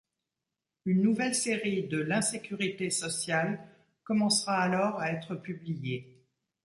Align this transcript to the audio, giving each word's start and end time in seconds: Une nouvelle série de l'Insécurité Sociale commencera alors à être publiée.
Une 0.85 1.03
nouvelle 1.03 1.35
série 1.35 1.87
de 1.87 1.99
l'Insécurité 1.99 2.89
Sociale 2.89 3.59
commencera 4.03 4.55
alors 4.55 4.99
à 4.99 5.11
être 5.11 5.35
publiée. 5.35 6.25